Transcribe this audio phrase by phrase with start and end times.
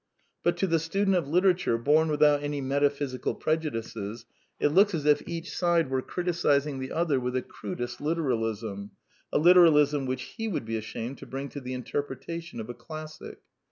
[0.41, 4.25] But, to the student of literature, bom without any metaphysical prejudices,
[4.59, 8.89] it looks as if each side were criticising the other with the crudest liter alism,
[9.31, 13.41] a literalism which he would be ashamed to bring to the interpretation of a classic.